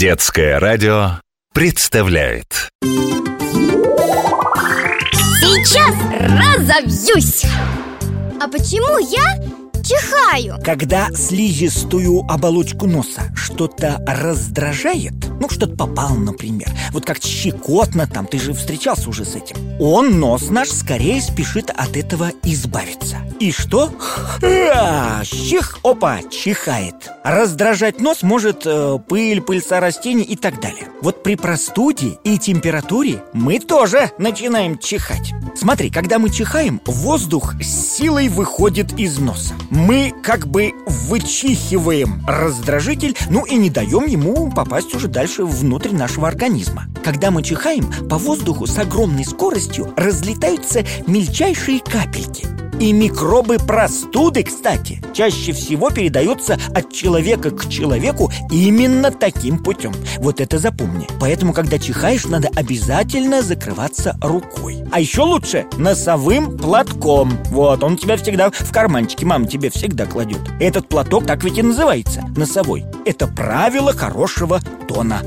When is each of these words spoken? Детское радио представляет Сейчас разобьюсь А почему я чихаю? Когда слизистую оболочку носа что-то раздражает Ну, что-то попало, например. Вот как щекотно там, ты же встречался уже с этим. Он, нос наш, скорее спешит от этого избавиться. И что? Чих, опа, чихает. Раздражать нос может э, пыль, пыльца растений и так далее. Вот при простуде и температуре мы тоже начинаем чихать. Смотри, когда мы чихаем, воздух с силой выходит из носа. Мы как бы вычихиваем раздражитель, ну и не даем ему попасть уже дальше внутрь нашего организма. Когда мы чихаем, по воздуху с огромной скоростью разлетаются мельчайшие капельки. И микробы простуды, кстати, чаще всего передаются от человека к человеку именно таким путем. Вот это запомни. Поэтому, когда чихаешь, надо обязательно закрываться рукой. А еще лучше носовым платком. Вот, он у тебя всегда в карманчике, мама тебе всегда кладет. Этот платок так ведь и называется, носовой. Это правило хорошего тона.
Детское 0.00 0.58
радио 0.58 1.20
представляет 1.52 2.70
Сейчас 5.42 5.94
разобьюсь 6.56 7.44
А 8.40 8.48
почему 8.48 8.96
я 8.96 9.36
чихаю? 9.82 10.56
Когда 10.64 11.10
слизистую 11.10 12.20
оболочку 12.30 12.86
носа 12.86 13.30
что-то 13.36 14.02
раздражает 14.06 15.29
Ну, 15.40 15.48
что-то 15.48 15.74
попало, 15.74 16.14
например. 16.14 16.68
Вот 16.92 17.06
как 17.06 17.22
щекотно 17.22 18.06
там, 18.06 18.26
ты 18.26 18.38
же 18.38 18.52
встречался 18.52 19.08
уже 19.08 19.24
с 19.24 19.34
этим. 19.34 19.56
Он, 19.80 20.20
нос 20.20 20.50
наш, 20.50 20.68
скорее 20.68 21.20
спешит 21.22 21.70
от 21.70 21.96
этого 21.96 22.30
избавиться. 22.44 23.16
И 23.40 23.50
что? 23.52 23.90
Чих, 25.24 25.78
опа, 25.82 26.20
чихает. 26.30 27.10
Раздражать 27.24 28.00
нос 28.00 28.22
может 28.22 28.66
э, 28.66 28.98
пыль, 29.08 29.40
пыльца 29.40 29.80
растений 29.80 30.24
и 30.24 30.36
так 30.36 30.60
далее. 30.60 30.88
Вот 31.00 31.22
при 31.22 31.36
простуде 31.36 32.18
и 32.22 32.38
температуре 32.38 33.22
мы 33.32 33.58
тоже 33.58 34.10
начинаем 34.18 34.78
чихать. 34.78 35.32
Смотри, 35.56 35.88
когда 35.88 36.18
мы 36.18 36.28
чихаем, 36.28 36.82
воздух 36.84 37.54
с 37.62 37.96
силой 37.96 38.28
выходит 38.28 38.98
из 38.98 39.18
носа. 39.18 39.54
Мы 39.70 40.12
как 40.22 40.46
бы 40.46 40.72
вычихиваем 40.86 42.22
раздражитель, 42.26 43.16
ну 43.30 43.46
и 43.46 43.56
не 43.56 43.70
даем 43.70 44.04
ему 44.04 44.50
попасть 44.50 44.94
уже 44.94 45.08
дальше 45.30 45.44
внутрь 45.44 45.92
нашего 45.92 46.26
организма. 46.26 46.86
Когда 47.04 47.30
мы 47.30 47.44
чихаем, 47.44 47.88
по 48.08 48.18
воздуху 48.18 48.66
с 48.66 48.76
огромной 48.78 49.24
скоростью 49.24 49.94
разлетаются 49.96 50.84
мельчайшие 51.06 51.78
капельки. 51.78 52.59
И 52.80 52.94
микробы 52.94 53.58
простуды, 53.58 54.42
кстати, 54.42 55.02
чаще 55.12 55.52
всего 55.52 55.90
передаются 55.90 56.58
от 56.74 56.90
человека 56.90 57.50
к 57.50 57.68
человеку 57.68 58.32
именно 58.50 59.10
таким 59.10 59.58
путем. 59.58 59.92
Вот 60.16 60.40
это 60.40 60.58
запомни. 60.58 61.06
Поэтому, 61.20 61.52
когда 61.52 61.78
чихаешь, 61.78 62.24
надо 62.24 62.48
обязательно 62.56 63.42
закрываться 63.42 64.16
рукой. 64.22 64.82
А 64.90 64.98
еще 64.98 65.20
лучше 65.20 65.66
носовым 65.76 66.56
платком. 66.56 67.30
Вот, 67.50 67.84
он 67.84 67.92
у 67.92 67.96
тебя 67.96 68.16
всегда 68.16 68.50
в 68.50 68.72
карманчике, 68.72 69.26
мама 69.26 69.46
тебе 69.46 69.68
всегда 69.68 70.06
кладет. 70.06 70.40
Этот 70.58 70.88
платок 70.88 71.26
так 71.26 71.44
ведь 71.44 71.58
и 71.58 71.62
называется, 71.62 72.24
носовой. 72.34 72.86
Это 73.04 73.26
правило 73.26 73.92
хорошего 73.92 74.58
тона. 74.88 75.20